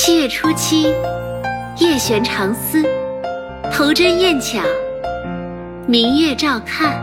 [0.00, 0.94] 七月初七，
[1.78, 2.84] 夜悬长思，
[3.72, 4.60] 头针燕巧，
[5.88, 7.02] 明月照看，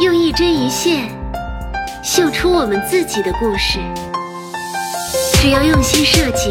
[0.00, 1.06] 用一针一线
[2.02, 3.78] 绣出我们自己的故事。
[5.34, 6.50] 只要用心设计，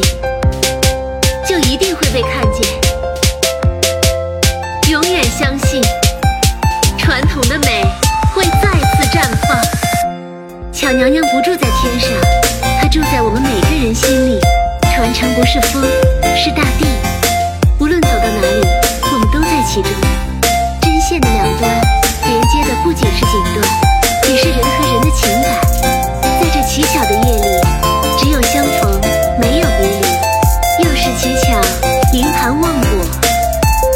[1.44, 2.64] 就一定会被看见。
[4.92, 5.82] 永远相信，
[7.00, 7.84] 传统的美
[8.36, 9.60] 会再次绽放。
[10.72, 12.12] 巧娘娘不住在天上，
[12.80, 14.40] 她住在我们每个人心里。
[15.18, 15.82] 城不是风，
[16.38, 16.86] 是大地。
[17.80, 18.68] 无论走到哪里，
[19.12, 19.92] 我们都在其中。
[20.80, 21.82] 针线的两端
[22.28, 25.60] 连接的不仅是锦缎，也是人和人的情感。
[26.22, 27.48] 在这奇巧的夜里，
[28.20, 29.02] 只有相逢，
[29.42, 30.86] 没有别离。
[30.86, 31.60] 又是乞巧，
[32.14, 33.04] 云盘望果，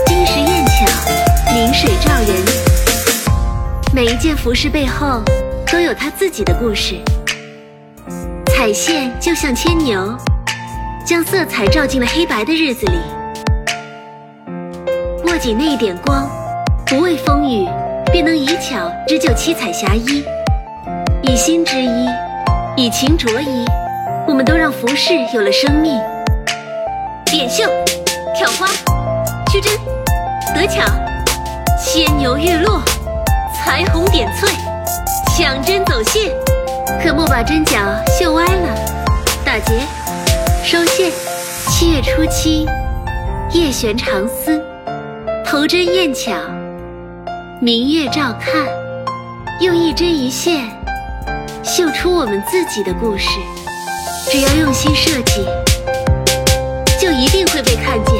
[0.07, 2.35] 金石艳巧，明水照人。
[3.93, 5.21] 每一件服饰背后，
[5.71, 6.95] 都有它自己的故事。
[8.47, 10.17] 彩线就像牵牛。
[11.03, 12.99] 将色彩照进了黑白的日子里，
[15.25, 16.29] 握紧那一点光，
[16.85, 17.67] 不畏风雨，
[18.11, 20.23] 便能以巧织就七彩霞衣。
[21.23, 22.07] 以心织衣，
[22.77, 23.65] 以情着衣，
[24.27, 25.99] 我们都让服饰有了生命。
[27.25, 27.63] 点绣、
[28.35, 28.67] 挑花、
[29.51, 29.73] 曲针、
[30.53, 30.83] 得巧，
[31.83, 32.81] 牵牛月落，
[33.53, 34.49] 裁红点翠，
[35.35, 36.31] 抢针走线，
[37.03, 37.77] 可莫把针脚
[38.19, 38.75] 绣歪了。
[39.43, 40.00] 打结。
[40.71, 41.11] 收线，
[41.67, 42.65] 七月初七，
[43.51, 44.63] 夜悬长思，
[45.45, 46.31] 头针燕巧，
[47.59, 48.65] 明月照看，
[49.59, 50.63] 用一针一线
[51.61, 53.27] 绣出我们自己的故事。
[54.31, 55.45] 只要用心设计，
[56.97, 58.15] 就一定会被看见。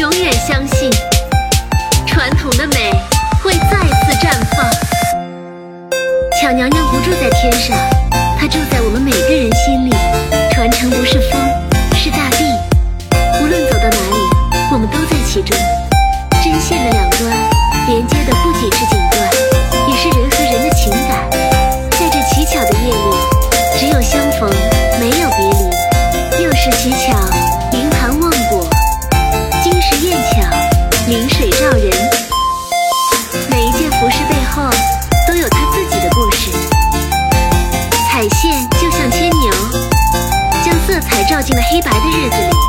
[0.00, 0.90] 永远相信，
[2.06, 2.90] 传统的美
[3.44, 4.66] 会再次绽放。
[6.40, 7.76] 巧娘娘不住在天上。
[8.38, 9.50] 她住在我们每个人
[24.38, 24.50] 逢，
[25.00, 26.42] 没有别离。
[26.42, 27.16] 又是乞巧，
[27.72, 28.68] 云盘望果，
[29.62, 30.42] 金石艳巧，
[31.08, 31.90] 临水照人。
[33.50, 34.62] 每一件服饰背后，
[35.26, 36.50] 都有他自己的故事。
[38.10, 39.52] 彩线就像牵牛，
[40.64, 42.65] 将色彩照进了黑白的日子里。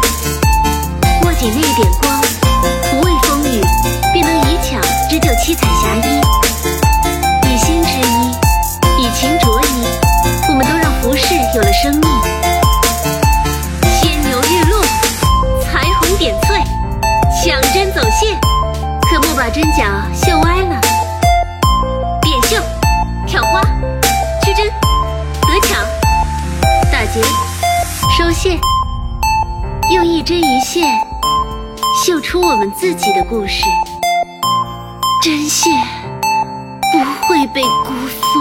[19.47, 20.81] 把针脚绣歪了。
[22.21, 22.61] 点绣，
[23.25, 23.61] 挑花。
[24.43, 24.69] 曲针、
[25.43, 25.75] 得巧、
[26.91, 27.21] 打结
[28.17, 28.59] 收线，
[29.93, 30.93] 用一针一线
[32.03, 33.63] 绣出我们自己的故事。
[35.23, 35.71] 针线
[36.91, 38.36] 不会被辜负